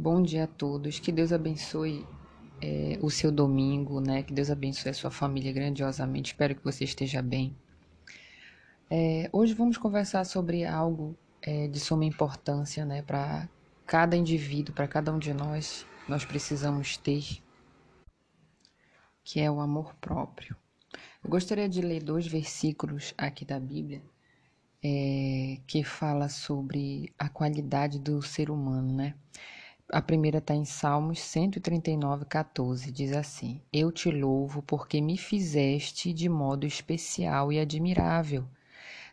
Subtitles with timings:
[0.00, 0.98] Bom dia a todos.
[0.98, 2.06] Que Deus abençoe
[2.62, 4.22] é, o seu domingo, né?
[4.22, 6.32] Que Deus abençoe a sua família grandiosamente.
[6.32, 7.54] Espero que você esteja bem.
[8.88, 13.02] É, hoje vamos conversar sobre algo é, de suma importância, né?
[13.02, 13.46] Para
[13.84, 17.22] cada indivíduo, para cada um de nós, nós precisamos ter,
[19.22, 20.56] que é o amor próprio.
[21.22, 24.00] Eu gostaria de ler dois versículos aqui da Bíblia
[24.82, 29.14] é, que fala sobre a qualidade do ser humano, né?
[29.92, 32.92] A primeira está em Salmos 139, 14.
[32.92, 38.44] Diz assim: Eu te louvo porque me fizeste de modo especial e admirável.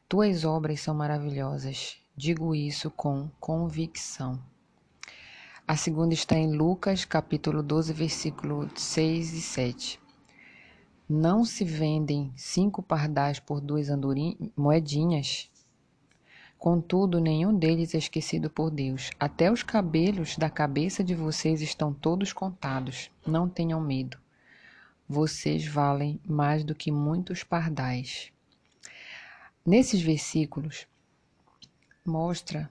[0.08, 1.98] Tuas obras são maravilhosas.
[2.16, 4.40] Digo isso com convicção.
[5.68, 9.99] A segunda está em Lucas, capítulo 12, versículo 6 e 7.
[11.09, 13.88] Não se vendem cinco pardais por duas
[14.55, 15.49] moedinhas?
[16.57, 19.11] Contudo, nenhum deles é esquecido por Deus.
[19.20, 23.11] Até os cabelos da cabeça de vocês estão todos contados.
[23.26, 24.18] Não tenham medo.
[25.07, 28.32] Vocês valem mais do que muitos pardais.
[29.65, 30.87] Nesses versículos,
[32.05, 32.70] mostra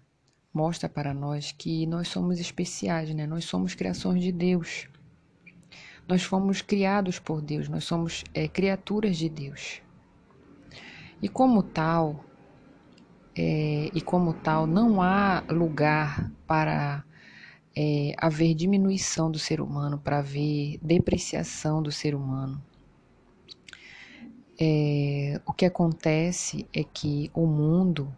[0.52, 3.26] mostra para nós que nós somos especiais, né?
[3.26, 4.88] Nós somos criações de Deus.
[6.08, 9.82] Nós fomos criados por Deus, nós somos é, criaturas de Deus.
[11.20, 12.24] E como tal,
[13.36, 17.04] é, e como tal, não há lugar para
[17.76, 22.62] é, haver diminuição do ser humano, para haver depreciação do ser humano.
[24.58, 28.10] É, o que acontece é que o mundo,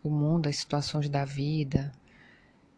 [0.00, 1.90] o mundo, as situações da vida,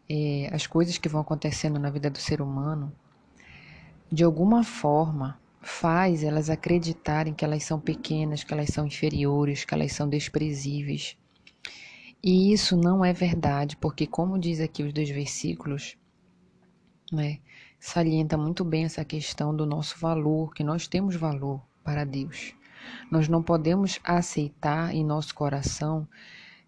[0.09, 2.91] é, as coisas que vão acontecendo na vida do ser humano,
[4.11, 9.73] de alguma forma faz elas acreditarem que elas são pequenas, que elas são inferiores, que
[9.75, 11.18] elas são desprezíveis.
[12.21, 15.97] E isso não é verdade, porque, como diz aqui os dois versículos,
[17.11, 17.39] né,
[17.79, 22.53] salienta muito bem essa questão do nosso valor, que nós temos valor para Deus.
[23.09, 26.07] Nós não podemos aceitar em nosso coração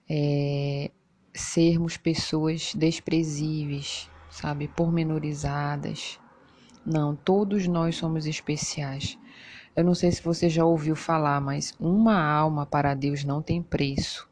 [0.09, 0.90] é,
[1.34, 6.17] sermos pessoas desprezíveis, sabe, pormenorizadas.
[6.85, 9.17] Não, todos nós somos especiais.
[9.75, 13.61] Eu não sei se você já ouviu falar, mas uma alma para Deus não tem
[13.61, 14.30] preço.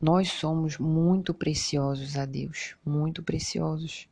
[0.00, 4.08] Nós somos muito preciosos a Deus, muito preciosos.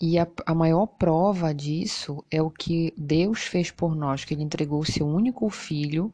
[0.00, 4.42] E a, a, maior prova disso é o que Deus fez por nós, que Ele
[4.42, 6.12] entregou o seu único filho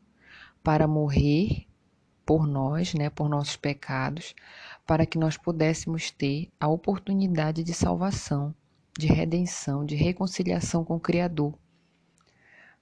[0.63, 1.67] para morrer
[2.25, 4.35] por nós, né, por nossos pecados,
[4.87, 8.55] para que nós pudéssemos ter a oportunidade de salvação,
[8.97, 11.55] de redenção, de reconciliação com o Criador.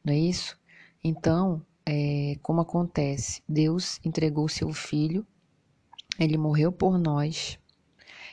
[0.04, 0.58] Não é isso?
[1.02, 3.43] Então, é, como acontece?
[3.49, 5.27] Deus entregou seu Filho,
[6.21, 7.59] ele morreu por nós,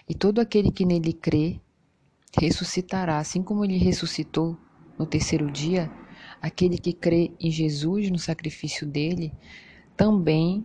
[0.07, 1.59] e todo aquele que nele crê
[2.40, 4.56] ressuscitará, assim como ele ressuscitou
[4.97, 5.91] no terceiro dia.
[6.40, 9.34] Aquele que crê em Jesus, no sacrifício dele,
[9.96, 10.63] também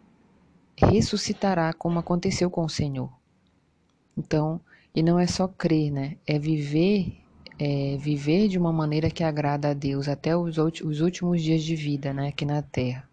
[0.76, 3.10] ressuscitará, como aconteceu com o Senhor.
[4.14, 4.60] Então,
[4.94, 6.18] e não é só crer, né?
[6.26, 7.21] É viver
[7.64, 11.76] é, viver de uma maneira que agrada a Deus até os, os últimos dias de
[11.76, 13.08] vida né, aqui na terra.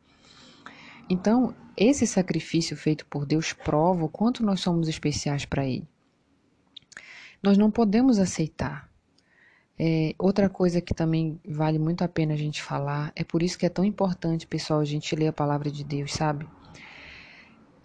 [1.07, 5.87] Então, esse sacrifício feito por Deus prova o quanto nós somos especiais para Ele.
[7.43, 8.89] Nós não podemos aceitar.
[9.77, 13.57] É, outra coisa que também vale muito a pena a gente falar, é por isso
[13.57, 16.47] que é tão importante, pessoal, a gente ler a palavra de Deus, sabe?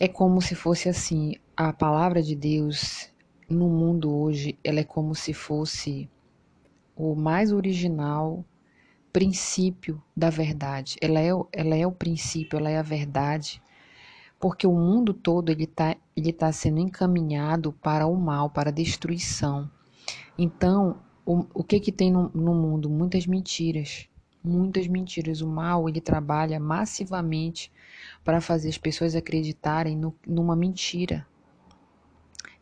[0.01, 3.11] É como se fosse assim, a palavra de Deus
[3.51, 6.09] no mundo hoje, ela é como se fosse
[6.97, 8.45] o mais original
[9.13, 10.97] princípio da verdade.
[11.01, 13.63] Ela é, ela é o princípio, ela é a verdade,
[14.41, 18.73] porque o mundo todo ele está ele tá sendo encaminhado para o mal, para a
[18.73, 19.71] destruição.
[20.37, 22.91] Então, o, o que que tem no, no mundo?
[22.91, 24.09] Muitas mentiras,
[24.43, 25.41] muitas mentiras.
[25.41, 27.73] O mal ele trabalha massivamente
[28.25, 31.27] para fazer as pessoas acreditarem no, numa mentira,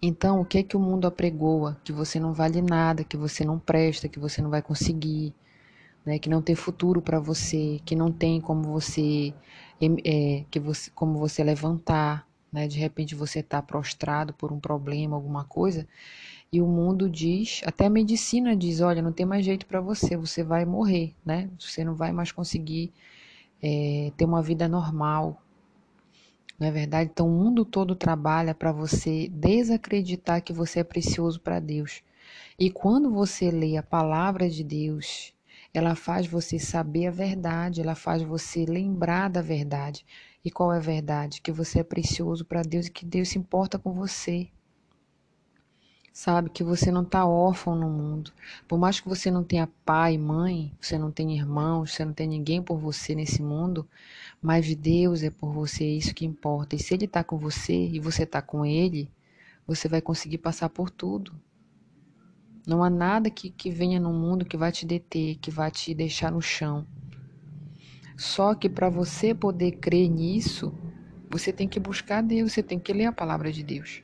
[0.03, 1.79] então, o que é que o mundo apregoa?
[1.85, 5.33] Que você não vale nada, que você não presta, que você não vai conseguir,
[6.05, 6.19] né?
[6.19, 9.33] que não tem futuro para você, que não tem como você,
[10.05, 12.69] é, que você, como você levantar, né?
[12.69, 15.89] De repente você está prostrado por um problema, alguma coisa,
[16.53, 20.17] e o mundo diz, até a medicina diz, olha, não tem mais jeito para você,
[20.17, 21.49] você vai morrer, né?
[21.59, 22.93] Você não vai mais conseguir
[23.63, 25.41] é, ter uma vida normal,
[26.63, 27.11] não é verdade?
[27.13, 32.05] Então, o mundo todo trabalha para você desacreditar que você é precioso para Deus.
[32.57, 35.35] E quando você lê a palavra de Deus,
[35.75, 40.07] ela faz você saber a verdade, ela faz você lembrar da verdade.
[40.45, 41.41] E qual é a verdade?
[41.41, 44.49] Que você é precioso para Deus e que Deus se importa com você.
[46.13, 48.33] Sabe que você não está órfão no mundo.
[48.69, 52.29] Por mais que você não tenha pai, mãe, você não tenha irmãos, você não tenha
[52.29, 53.89] ninguém por você nesse mundo,
[54.41, 56.77] mas Deus é por você, é isso que importa.
[56.77, 59.11] E se Ele está com você e você está com Ele,
[59.67, 61.33] você vai conseguir passar por tudo.
[62.67, 65.95] Não há nada que, que venha no mundo que vai te deter, que vai te
[65.95, 66.87] deixar no chão.
[68.19, 70.75] Só que para você poder crer nisso,
[71.31, 74.03] você tem que buscar Deus, você tem que ler a palavra de Deus.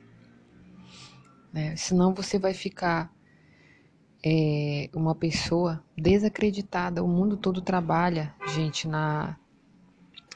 [1.51, 1.75] Né?
[1.75, 3.11] Senão você vai ficar
[4.23, 7.03] é, uma pessoa desacreditada.
[7.03, 9.37] O mundo todo trabalha, gente, na,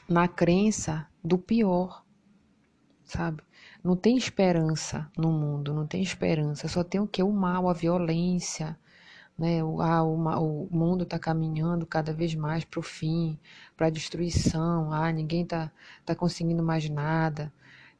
[0.08, 2.04] na crença do pior,
[3.04, 3.42] sabe?
[3.82, 6.68] Não tem esperança no mundo, não tem esperança.
[6.68, 7.22] Só tem o que?
[7.22, 8.78] O mal, a violência,
[9.38, 9.62] né?
[9.62, 13.38] O, ah, o, o mundo está caminhando cada vez mais para o fim,
[13.76, 14.90] para a destruição.
[14.92, 15.70] Ah, ninguém está
[16.04, 17.52] tá conseguindo mais nada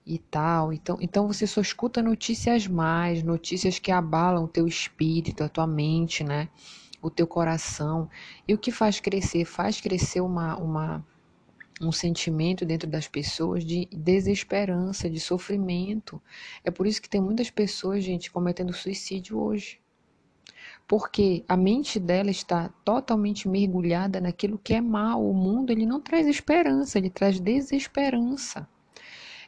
[0.07, 0.73] e tal.
[0.73, 5.67] Então, então você só escuta notícias mais, notícias que abalam o teu espírito, a tua
[5.67, 6.49] mente, né?
[7.01, 8.09] O teu coração.
[8.47, 9.45] E o que faz crescer?
[9.45, 11.05] Faz crescer uma, uma
[11.81, 16.23] um sentimento dentro das pessoas de desesperança, de sofrimento.
[16.63, 19.81] É por isso que tem muitas pessoas, gente, cometendo suicídio hoje.
[20.87, 25.25] Porque a mente dela está totalmente mergulhada naquilo que é mal.
[25.25, 28.69] O mundo ele não traz esperança, ele traz desesperança.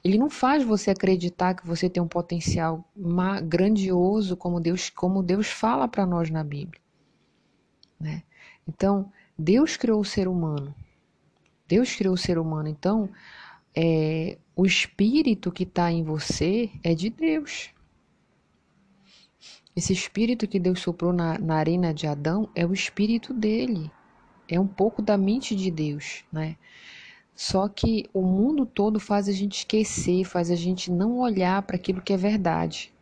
[0.07, 2.85] Ele não faz você acreditar que você tem um potencial
[3.45, 6.81] grandioso como Deus, como Deus fala para nós na Bíblia.
[7.99, 8.23] Né?
[8.69, 10.75] Então, Deus criou o ser humano
[11.69, 13.11] Deus criou o ser humano, então
[13.75, 17.71] é, o espírito que está em você é de Deus.
[19.75, 23.91] Esse espírito que Deus soprou na, na arena de Adão é o espírito dele.
[24.49, 26.57] É um pouco da mente de Deus, né?
[27.37, 31.77] Só que o mundo todo faz a gente esquecer, faz a gente não olhar para
[31.77, 32.93] aquilo que é verdade.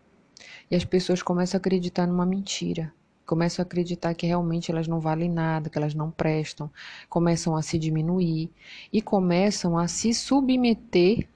[0.70, 2.92] E as pessoas começam a acreditar numa mentira
[3.24, 6.70] começam a acreditar que realmente elas não valem nada, que elas não prestam,
[7.08, 8.50] começam a se diminuir
[8.92, 11.26] e começam a se submeter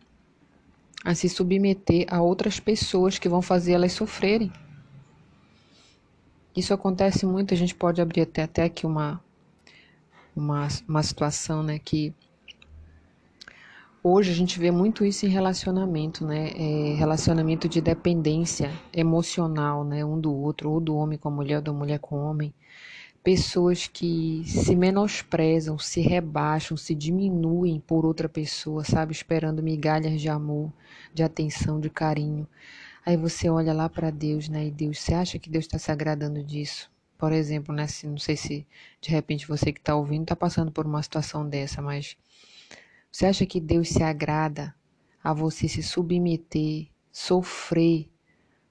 [1.05, 4.53] a se submeter a outras pessoas que vão fazer elas sofrerem.
[6.56, 9.23] Isso acontece muito, a gente pode abrir até, até aqui uma,
[10.35, 12.12] uma, uma situação, né, que
[14.03, 16.50] Hoje a gente vê muito isso em relacionamento, né?
[16.50, 20.05] É relacionamento de dependência emocional, né?
[20.05, 22.55] Um do outro, ou do homem com a mulher, ou da mulher com o homem.
[23.25, 29.12] Pessoas que se menosprezam, se rebaixam, se diminuem por outra pessoa, sabe?
[29.12, 30.73] Esperando migalhas de amor,
[31.12, 32.47] de atenção, de carinho.
[33.05, 34.67] Aí você olha lá para Deus, né?
[34.67, 36.89] E Deus, você acha que Deus está se agradando disso?
[37.19, 37.89] Por exemplo, né?
[37.89, 38.65] Se, não sei se
[39.01, 42.17] de repente você que está ouvindo está passando por uma situação dessa, mas
[43.19, 44.73] você acha que Deus se agrada
[45.25, 48.09] a você se submeter, sofrer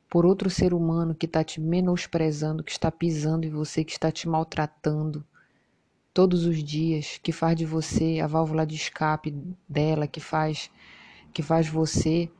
[0.09, 4.09] por outro ser humano que está te menosprezando, que está pisando em você, que está
[4.09, 5.21] te maltratando
[6.13, 9.35] todos os dias, que faz de você a válvula de escape
[9.67, 10.71] dela, que faz
[11.33, 12.31] que faz você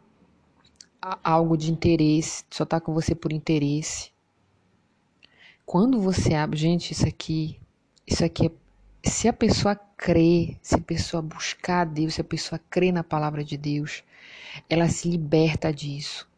[1.21, 4.13] algo de interesse, só está com você por interesse.
[5.65, 7.59] Quando você abre, gente, isso aqui,
[8.07, 8.45] isso aqui
[9.03, 13.03] é se a pessoa crê, se a pessoa buscar Deus, se a pessoa crê na
[13.03, 14.03] palavra de Deus,
[14.69, 16.29] ela se liberta disso.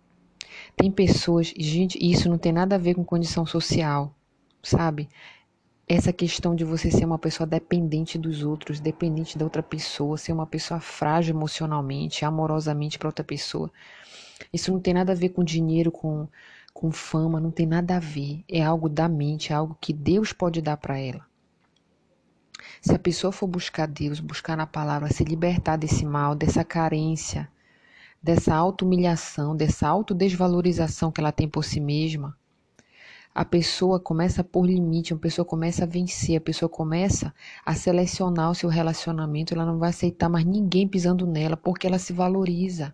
[0.75, 4.15] Tem pessoas, gente, isso não tem nada a ver com condição social,
[4.63, 5.09] sabe?
[5.87, 10.31] Essa questão de você ser uma pessoa dependente dos outros, dependente da outra pessoa, ser
[10.31, 13.71] uma pessoa frágil emocionalmente, amorosamente para outra pessoa.
[14.53, 16.27] Isso não tem nada a ver com dinheiro, com,
[16.73, 18.43] com fama, não tem nada a ver.
[18.47, 21.28] É algo da mente, é algo que Deus pode dar para ela.
[22.81, 27.49] Se a pessoa for buscar Deus, buscar na palavra, se libertar desse mal, dessa carência,
[28.21, 32.37] dessa auto-humilhação, dessa autodesvalorização que ela tem por si mesma,
[33.33, 37.33] a pessoa começa a pôr limite, a pessoa começa a vencer, a pessoa começa
[37.65, 41.99] a selecionar o seu relacionamento, ela não vai aceitar mais ninguém pisando nela, porque ela
[41.99, 42.93] se valoriza.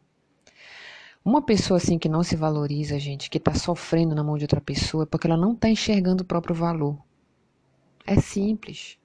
[1.23, 4.61] Uma pessoa assim que não se valoriza, gente, que está sofrendo na mão de outra
[4.61, 6.99] pessoa, é porque ela não está enxergando o próprio valor.
[8.05, 8.99] É simples.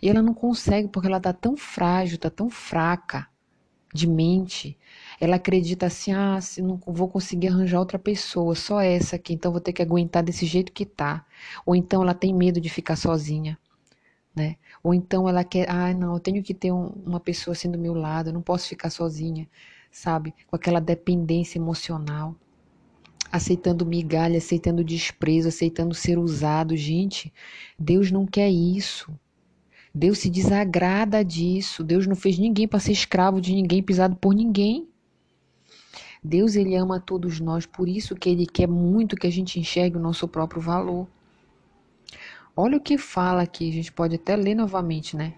[0.00, 3.28] E ela não consegue porque ela está tão frágil, está tão fraca
[3.92, 4.78] de mente.
[5.20, 9.52] Ela acredita assim: ah, se não vou conseguir arranjar outra pessoa, só essa aqui, então
[9.52, 11.24] vou ter que aguentar desse jeito que tá.
[11.66, 13.58] Ou então ela tem medo de ficar sozinha,
[14.34, 14.56] né?
[14.82, 17.78] Ou então ela quer, ah, não, eu tenho que ter um, uma pessoa assim do
[17.78, 19.48] meu lado, eu não posso ficar sozinha,
[19.90, 20.34] sabe?
[20.46, 22.34] Com aquela dependência emocional.
[23.32, 26.76] Aceitando migalha, aceitando desprezo, aceitando ser usado.
[26.76, 27.32] Gente,
[27.78, 29.12] Deus não quer isso.
[29.94, 31.82] Deus se desagrada disso.
[31.82, 34.88] Deus não fez ninguém para ser escravo de ninguém, pisado por ninguém.
[36.22, 39.96] Deus ele ama todos nós, por isso que ele quer muito que a gente enxergue
[39.96, 41.08] o nosso próprio valor.
[42.54, 45.34] Olha o que fala aqui, a gente pode até ler novamente, né?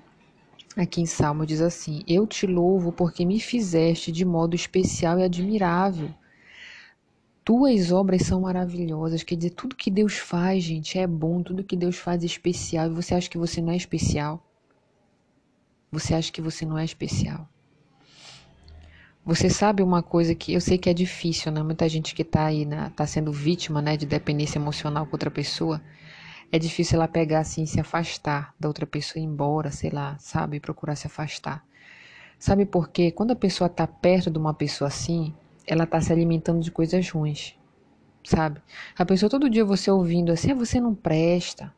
[0.76, 5.22] Aqui em Salmo diz assim: Eu te louvo porque me fizeste de modo especial e
[5.22, 6.10] admirável.
[7.44, 9.22] Tuas obras são maravilhosas.
[9.22, 12.86] Quer dizer, tudo que Deus faz, gente, é bom, tudo que Deus faz é especial.
[12.86, 14.46] E você acha que você não é especial?
[15.90, 17.48] Você acha que você não é especial?
[19.24, 21.62] Você sabe uma coisa que eu sei que é difícil, né?
[21.62, 25.30] Muita gente que tá aí, né, tá sendo vítima, né, de dependência emocional com outra
[25.30, 25.80] pessoa,
[26.50, 30.58] é difícil ela pegar assim, se afastar da outra pessoa ir embora, sei lá, sabe,
[30.58, 31.64] procurar se afastar.
[32.38, 33.12] Sabe por quê?
[33.12, 35.32] Quando a pessoa tá perto de uma pessoa assim,
[35.66, 37.54] ela tá se alimentando de coisas ruins,
[38.24, 38.60] sabe?
[38.96, 41.72] A pessoa todo dia você ouvindo assim, ah, você não presta,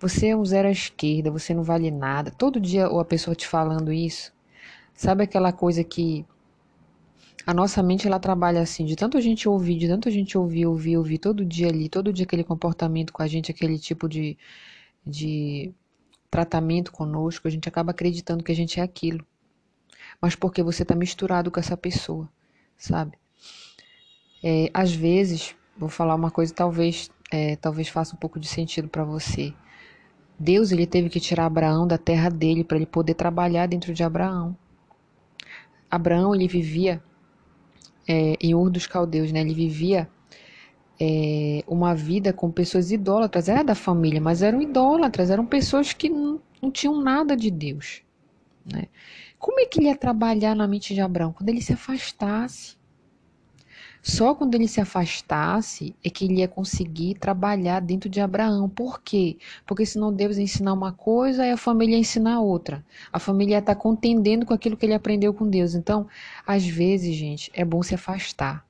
[0.00, 2.30] você é um zero à esquerda, você não vale nada.
[2.30, 4.32] Todo dia a pessoa te falando isso.
[4.94, 6.24] Sabe aquela coisa que
[7.44, 10.36] a nossa mente ela trabalha assim, de tanto a gente ouvir, de tanto a gente
[10.36, 14.08] ouvir, ouvir, ouvir todo dia ali, todo dia aquele comportamento com a gente, aquele tipo
[14.08, 14.36] de,
[15.04, 15.72] de
[16.30, 19.26] tratamento conosco, a gente acaba acreditando que a gente é aquilo.
[20.20, 22.28] Mas porque você está misturado com essa pessoa,
[22.78, 23.18] sabe?
[24.42, 28.88] É, às vezes, vou falar uma coisa talvez é, talvez faça um pouco de sentido
[28.88, 29.52] para você.
[30.38, 34.02] Deus ele teve que tirar Abraão da terra dele para ele poder trabalhar dentro de
[34.02, 34.56] Abraão.
[35.90, 37.02] Abraão ele vivia
[38.06, 39.40] é, em Ur dos Caldeus, né?
[39.40, 40.08] Ele vivia
[41.00, 43.48] é, uma vida com pessoas idólatras.
[43.48, 45.30] Era da família, mas eram idólatras.
[45.30, 48.02] Eram pessoas que não, não tinham nada de Deus.
[48.64, 48.86] Né?
[49.38, 51.32] Como é que ele ia trabalhar na mente de Abraão?
[51.32, 52.76] Quando ele se afastasse.
[54.02, 58.68] Só quando ele se afastasse é que ele ia conseguir trabalhar dentro de Abraão.
[58.68, 59.38] Por quê?
[59.66, 62.84] Porque senão Deus ia ensinar uma coisa e a família ia ensinar outra.
[63.12, 65.74] A família ia estar contendendo com aquilo que ele aprendeu com Deus.
[65.74, 66.06] Então,
[66.46, 68.66] às vezes, gente, é bom se afastar.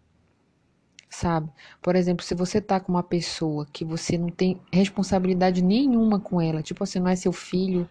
[1.11, 1.51] Sabe?
[1.81, 6.41] Por exemplo, se você tá com uma pessoa que você não tem responsabilidade nenhuma com
[6.41, 7.89] ela, tipo assim, não é seu filho,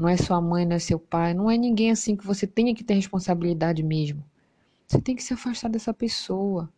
[0.00, 2.74] não é sua mãe, não é seu pai, não é ninguém assim que você tenha
[2.74, 4.24] que ter responsabilidade mesmo.
[4.86, 6.72] Você tem que se afastar dessa pessoa.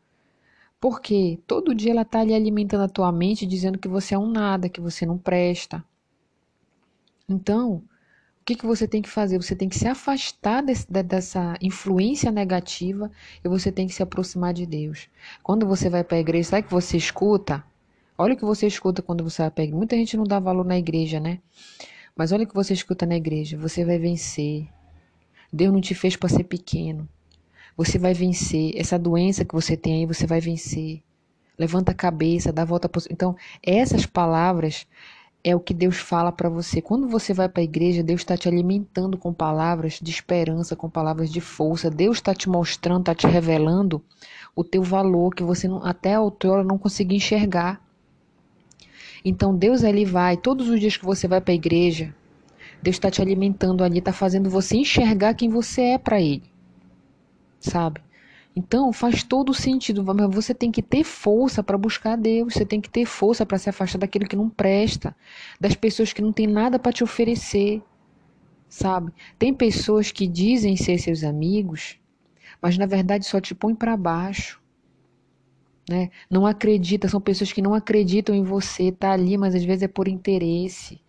[0.81, 4.29] Porque todo dia ela está ali alimentando a tua mente, dizendo que você é um
[4.29, 5.85] nada, que você não presta.
[7.29, 9.41] Então, o que, que você tem que fazer?
[9.41, 13.09] Você tem que se afastar desse, dessa influência negativa
[13.45, 15.09] e você tem que se aproximar de Deus.
[15.45, 17.62] Quando você vai para a igreja, sabe que você escuta?
[18.19, 19.79] Olha o que você escuta quando você vai para a igreja.
[19.79, 21.38] Muita gente não dá valor na igreja, né?
[22.16, 23.57] Mas olha o que você escuta na igreja.
[23.59, 24.69] Você vai vencer.
[25.52, 27.09] Deus não te fez para ser pequeno.
[27.76, 28.73] Você vai vencer.
[28.76, 31.02] Essa doença que você tem aí, você vai vencer.
[31.59, 32.88] Levanta a cabeça, dá a volta.
[32.88, 33.02] Pro...
[33.11, 34.87] Então, essas palavras
[35.45, 36.81] é o que Deus fala para você.
[36.81, 40.88] Quando você vai para a igreja, Deus está te alimentando com palavras de esperança, com
[40.88, 41.90] palavras de força.
[41.90, 44.02] Deus está te mostrando, está te revelando
[44.54, 47.83] o teu valor que você não, até a outrora não conseguia enxergar.
[49.25, 52.14] Então Deus ali vai, todos os dias que você vai para a igreja,
[52.83, 56.52] Deus está te alimentando ali, está fazendo você enxergar quem você é para Ele
[57.62, 58.00] sabe?
[58.55, 62.81] Então faz todo sentido, mas você tem que ter força para buscar Deus, você tem
[62.81, 65.17] que ter força para se afastar daquilo que não presta,
[65.59, 67.83] das pessoas que não têm nada para te oferecer,
[68.69, 69.11] sabe?
[69.38, 71.99] Tem pessoas que dizem ser seus amigos,
[72.61, 74.61] mas na verdade só te põem para baixo.
[75.88, 76.10] Né?
[76.30, 79.88] Não acredita, são pessoas que não acreditam em você, tá ali, mas às vezes é
[79.88, 81.00] por interesse,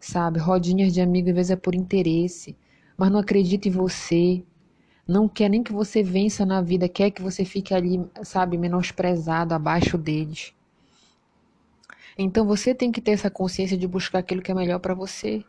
[0.00, 0.38] sabe?
[0.40, 2.56] Rodinhas de amigos às vezes é por interesse,
[2.96, 4.42] mas não acredita em você,
[5.06, 9.54] não quer nem que você vença na vida, quer que você fique ali, sabe, menosprezado,
[9.54, 10.52] abaixo deles.
[12.16, 15.44] Então você tem que ter essa consciência de buscar aquilo que é melhor para você.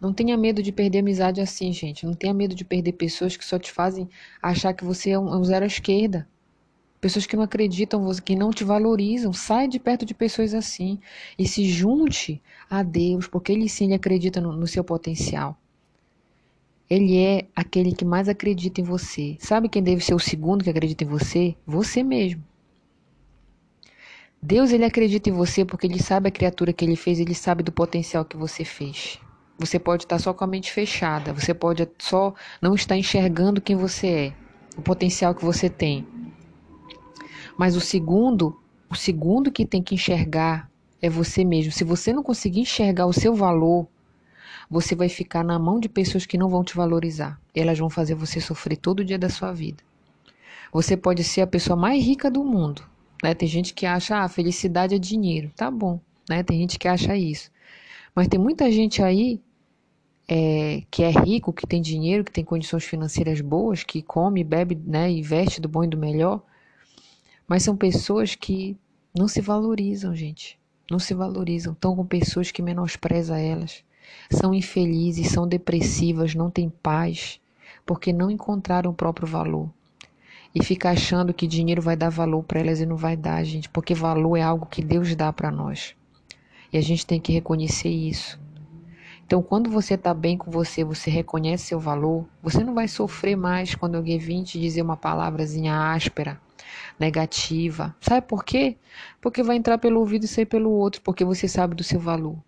[0.00, 2.06] Não tenha medo de perder amizade assim, gente.
[2.06, 4.08] Não tenha medo de perder pessoas que só te fazem
[4.40, 6.26] achar que você é um, um zero à esquerda.
[7.00, 9.32] Pessoas que não acreditam, que não te valorizam.
[9.32, 10.98] Sai de perto de pessoas assim.
[11.38, 15.56] E se junte a Deus, porque Ele sim ele acredita no, no seu potencial.
[16.88, 19.36] Ele é aquele que mais acredita em você.
[19.38, 21.54] Sabe quem deve ser o segundo que acredita em você?
[21.64, 22.42] Você mesmo.
[24.42, 27.62] Deus ele acredita em você porque ele sabe a criatura que ele fez, ele sabe
[27.62, 29.18] do potencial que você fez.
[29.58, 33.76] Você pode estar só com a mente fechada, você pode só não estar enxergando quem
[33.76, 34.32] você é,
[34.76, 36.06] o potencial que você tem.
[37.60, 41.70] Mas o segundo, o segundo que tem que enxergar é você mesmo.
[41.70, 43.86] Se você não conseguir enxergar o seu valor,
[44.70, 47.38] você vai ficar na mão de pessoas que não vão te valorizar.
[47.54, 49.84] Elas vão fazer você sofrer todo dia da sua vida.
[50.72, 52.82] Você pode ser a pessoa mais rica do mundo.
[53.22, 53.34] Né?
[53.34, 55.50] Tem gente que acha, ah, felicidade é dinheiro.
[55.54, 56.00] Tá bom,
[56.30, 56.42] né?
[56.42, 57.50] Tem gente que acha isso.
[58.14, 59.38] Mas tem muita gente aí
[60.26, 64.80] é, que é rico, que tem dinheiro, que tem condições financeiras boas, que come, bebe,
[64.82, 66.40] né, e veste do bom e do melhor,
[67.50, 68.76] mas são pessoas que
[69.12, 70.56] não se valorizam, gente.
[70.88, 71.72] Não se valorizam.
[71.72, 73.82] Estão com pessoas que menosprezam elas.
[74.30, 77.40] São infelizes, são depressivas, não têm paz,
[77.84, 79.68] porque não encontraram o próprio valor.
[80.54, 83.68] E fica achando que dinheiro vai dar valor para elas e não vai dar, gente,
[83.68, 85.96] porque valor é algo que Deus dá para nós.
[86.72, 88.38] E a gente tem que reconhecer isso.
[89.26, 93.34] Então, quando você está bem com você, você reconhece seu valor, você não vai sofrer
[93.34, 96.40] mais quando alguém vir te dizer uma palavrazinha áspera,
[96.98, 97.94] negativa.
[98.00, 98.76] Sabe por quê?
[99.20, 102.38] Porque vai entrar pelo ouvido e sair pelo outro, porque você sabe do seu valor.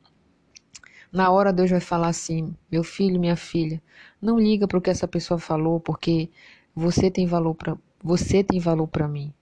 [1.13, 3.83] Na hora Deus vai falar assim: meu filho, minha filha,
[4.21, 6.31] não liga para o que essa pessoa falou, porque
[6.75, 9.33] você tem valor para você tem valor para mim.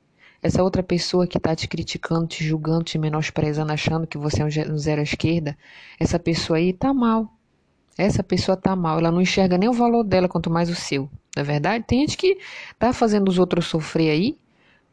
[0.43, 4.45] Essa outra pessoa que está te criticando, te julgando, te menosprezando, achando que você é
[4.45, 5.57] um zero à esquerda,
[5.99, 7.33] essa pessoa aí tá mal.
[7.97, 8.99] Essa pessoa tá mal.
[8.99, 11.11] Ela não enxerga nem o valor dela, quanto mais o seu.
[11.37, 11.85] Não é verdade?
[11.87, 12.39] Tem gente que
[12.79, 14.39] tá fazendo os outros sofrer aí,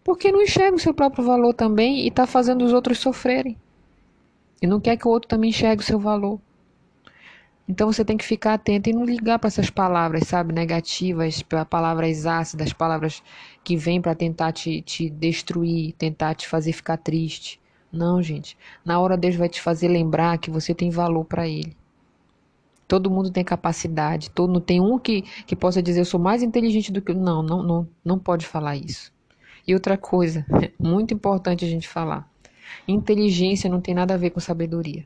[0.07, 3.57] porque não enxerga o seu próprio valor também e tá fazendo os outros sofrerem.
[4.61, 6.39] E não quer que o outro também enxergue o seu valor.
[7.67, 11.65] Então você tem que ficar atento e não ligar para essas palavras, sabe, negativas, para
[11.65, 13.21] palavras ácidas, palavras
[13.65, 17.59] que vêm para tentar te, te destruir, tentar te fazer ficar triste.
[17.91, 18.57] Não, gente.
[18.85, 21.75] Na hora Deus vai te fazer lembrar que você tem valor para Ele.
[22.87, 24.31] Todo mundo tem capacidade.
[24.31, 27.43] Todo não tem um que, que possa dizer eu sou mais inteligente do que não,
[27.43, 29.16] não, não, não pode falar isso.
[29.67, 30.45] E outra coisa,
[30.79, 32.31] muito importante a gente falar.
[32.87, 35.05] Inteligência não tem nada a ver com sabedoria.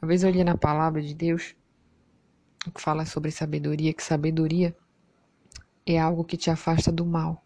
[0.00, 1.54] Uma vez eu li na palavra de Deus
[2.74, 4.76] que fala sobre sabedoria, que sabedoria
[5.86, 7.42] é algo que te afasta do mal.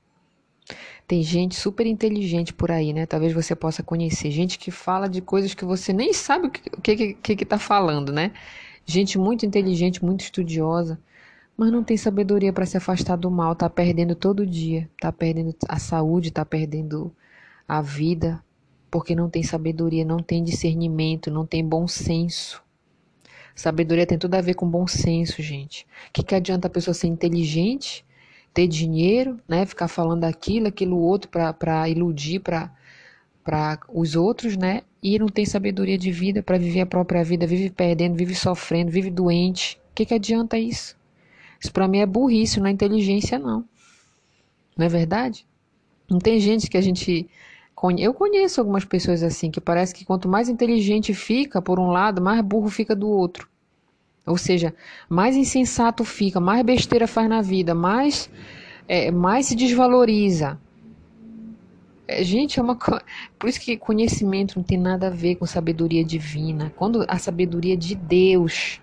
[1.07, 3.07] Tem gente super inteligente por aí, né?
[3.07, 4.31] Talvez você possa conhecer.
[4.31, 7.59] Gente que fala de coisas que você nem sabe o que, que, que, que tá
[7.59, 8.33] falando, né?
[8.87, 10.99] Gente muito inteligente, muito estudiosa,
[11.57, 13.55] mas não tem sabedoria para se afastar do mal.
[13.55, 14.91] Tá perdendo todo dia.
[15.01, 17.15] Tá perdendo a saúde, tá perdendo
[17.67, 18.43] a vida,
[18.91, 22.63] porque não tem sabedoria, não tem discernimento, não tem bom senso.
[23.55, 25.87] Sabedoria tem tudo a ver com bom senso, gente.
[26.09, 28.05] O que, que adianta a pessoa ser inteligente,
[28.53, 32.71] ter dinheiro, né, ficar falando aquilo, aquilo outro para iludir para
[33.89, 37.71] os outros, né, e não tem sabedoria de vida para viver a própria vida, vive
[37.71, 39.81] perdendo, vive sofrendo, vive doente.
[39.91, 40.97] O que, que adianta isso?
[41.65, 43.65] Isso para mim é burrice, não é inteligência, não.
[44.77, 45.47] Não é verdade?
[46.11, 47.27] Não tem gente que a gente
[47.99, 52.21] eu conheço algumas pessoas assim, que parece que quanto mais inteligente fica por um lado,
[52.21, 53.49] mais burro fica do outro.
[54.27, 54.75] Ou seja,
[55.09, 58.31] mais insensato fica, mais besteira faz na vida, mais,
[58.87, 60.59] é, mais se desvaloriza.
[62.07, 62.77] É, gente, é uma
[63.39, 66.73] por isso que conhecimento não tem nada a ver com sabedoria divina.
[66.77, 68.81] Quando a sabedoria de Deus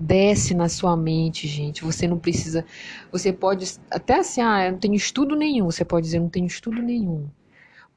[0.00, 2.64] desce na sua mente, gente, você não precisa.
[3.12, 5.66] Você pode até assim, ah, eu não tenho estudo nenhum.
[5.66, 7.28] Você pode dizer, não tenho estudo nenhum.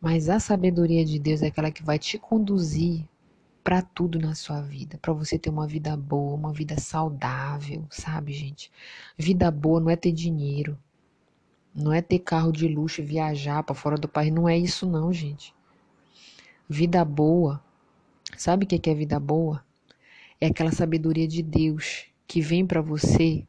[0.01, 3.07] Mas a sabedoria de Deus é aquela que vai te conduzir
[3.63, 8.33] para tudo na sua vida, para você ter uma vida boa, uma vida saudável, sabe,
[8.33, 8.69] gente?
[9.17, 10.77] Vida boa não é ter dinheiro,
[11.73, 15.13] não é ter carro de luxo viajar para fora do país, não é isso não,
[15.13, 15.55] gente.
[16.67, 17.63] Vida boa,
[18.37, 19.63] sabe o que é vida boa?
[20.43, 23.45] É aquela sabedoria de Deus que vem para você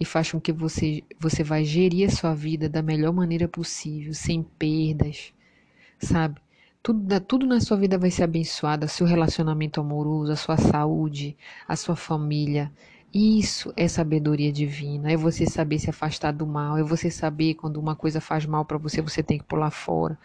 [0.00, 4.14] e faz com que você você vai gerir a sua vida da melhor maneira possível,
[4.14, 5.34] sem perdas,
[5.98, 6.40] sabe?
[6.82, 11.36] Tudo, tudo na sua vida vai ser abençoado, seu relacionamento amoroso, a sua saúde,
[11.68, 12.72] a sua família.
[13.12, 15.12] Isso é sabedoria divina.
[15.12, 16.78] É você saber se afastar do mal.
[16.78, 20.18] É você saber quando uma coisa faz mal para você, você tem que pular fora.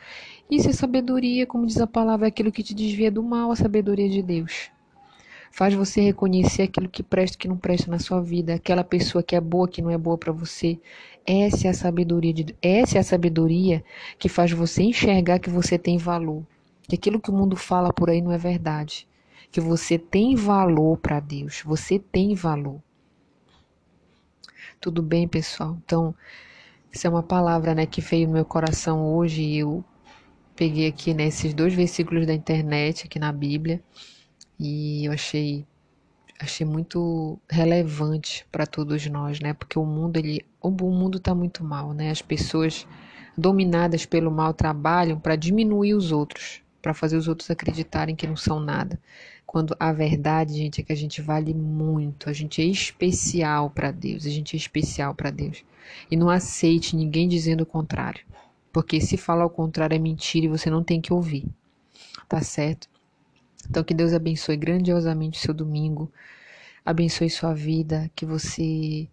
[0.50, 3.58] Isso é sabedoria, como diz a palavra, é aquilo que te desvia do mal, a
[3.58, 4.72] sabedoria de Deus.
[5.52, 9.22] Faz você reconhecer aquilo que presta e que não presta na sua vida, aquela pessoa
[9.22, 10.80] que é boa, que não é boa para você.
[11.26, 13.84] Essa é a sabedoria de essa é a sabedoria
[14.18, 16.42] que faz você enxergar que você tem valor.
[16.88, 19.06] Que aquilo que o mundo fala por aí não é verdade.
[19.52, 21.62] Que você tem valor para Deus.
[21.66, 22.82] Você tem valor.
[24.80, 25.78] Tudo bem, pessoal?
[25.86, 26.16] Então,
[26.94, 29.84] essa é uma palavra, né, que veio no meu coração hoje e eu
[30.56, 33.84] peguei aqui nesses né, dois versículos da internet aqui na Bíblia
[34.62, 35.66] e eu achei
[36.40, 39.54] achei muito relevante para todos nós, né?
[39.54, 42.12] Porque o mundo ele o mundo está muito mal, né?
[42.12, 42.88] As pessoas
[43.36, 48.36] dominadas pelo mal trabalham para diminuir os outros, para fazer os outros acreditarem que não
[48.36, 49.00] são nada.
[49.48, 53.92] Quando a verdade, gente, é que a gente vale muito, a gente é especial para
[53.92, 55.66] Deus, a gente é especial para Deus.
[56.10, 58.24] E não aceite ninguém dizendo o contrário.
[58.72, 61.46] Porque se falar o contrário é mentira e você não tem que ouvir.
[62.30, 62.88] Tá certo?
[63.70, 66.12] Então, que Deus abençoe grandiosamente o seu domingo.
[66.86, 69.08] abençoe sua vida, que você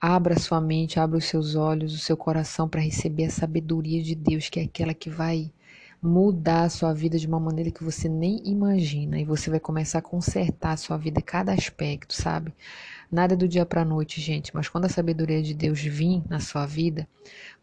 [0.00, 4.14] abra sua mente, abra os seus olhos, o seu coração para receber a sabedoria de
[4.14, 5.52] Deus, que é aquela que vai
[6.00, 9.98] mudar a sua vida de uma maneira que você nem imagina e você vai começar
[9.98, 12.54] a consertar a sua vida cada aspecto, sabe?
[13.10, 16.66] Nada do dia para noite, gente, mas quando a sabedoria de Deus vir na sua
[16.66, 17.08] vida,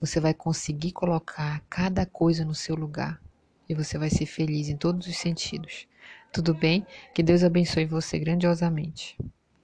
[0.01, 3.21] você vai conseguir colocar cada coisa no seu lugar
[3.69, 5.87] e você vai ser feliz em todos os sentidos.
[6.35, 6.85] Tudo bem?
[7.13, 9.15] Que Deus abençoe você grandiosamente.